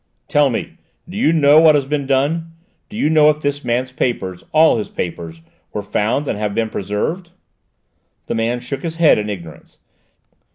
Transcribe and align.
"Tell 0.27 0.49
me, 0.49 0.77
do 1.07 1.15
you 1.15 1.31
know 1.31 1.59
what 1.59 1.75
has 1.75 1.85
been 1.85 2.07
done? 2.07 2.53
Do 2.89 2.97
you 2.97 3.07
know 3.07 3.29
if 3.29 3.41
this 3.41 3.63
man's 3.63 3.91
papers, 3.91 4.43
all 4.51 4.79
his 4.79 4.89
papers, 4.89 5.43
were 5.73 5.83
found 5.83 6.27
and 6.27 6.39
have 6.39 6.55
been 6.55 6.71
preserved?" 6.71 7.29
The 8.25 8.33
man 8.33 8.61
shook 8.61 8.81
his 8.81 8.95
head 8.95 9.19
in 9.19 9.29
ignorance. 9.29 9.77